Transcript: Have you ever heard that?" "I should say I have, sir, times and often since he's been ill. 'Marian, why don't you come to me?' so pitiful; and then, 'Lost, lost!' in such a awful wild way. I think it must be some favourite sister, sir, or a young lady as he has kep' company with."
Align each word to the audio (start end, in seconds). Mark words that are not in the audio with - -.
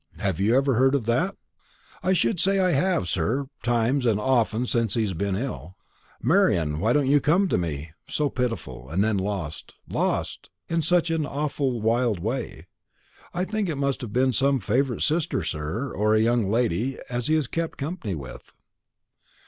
Have 0.17 0.39
you 0.39 0.55
ever 0.55 0.73
heard 0.73 0.93
that?" 1.05 1.35
"I 2.01 2.13
should 2.13 2.39
say 2.39 2.57
I 2.57 2.71
have, 2.71 3.07
sir, 3.07 3.45
times 3.61 4.07
and 4.07 4.19
often 4.19 4.65
since 4.65 4.95
he's 4.95 5.13
been 5.13 5.35
ill. 5.35 5.75
'Marian, 6.23 6.79
why 6.79 6.91
don't 6.91 7.05
you 7.07 7.21
come 7.21 7.47
to 7.49 7.57
me?' 7.59 7.91
so 8.09 8.27
pitiful; 8.27 8.89
and 8.89 9.03
then, 9.03 9.15
'Lost, 9.15 9.75
lost!' 9.87 10.49
in 10.67 10.81
such 10.81 11.11
a 11.11 11.19
awful 11.23 11.81
wild 11.81 12.19
way. 12.19 12.65
I 13.31 13.45
think 13.45 13.69
it 13.69 13.77
must 13.77 14.11
be 14.11 14.31
some 14.31 14.59
favourite 14.59 15.03
sister, 15.03 15.43
sir, 15.43 15.91
or 15.93 16.15
a 16.15 16.19
young 16.19 16.49
lady 16.49 16.97
as 17.07 17.27
he 17.27 17.35
has 17.35 17.45
kep' 17.45 17.77
company 17.77 18.15
with." 18.15 18.55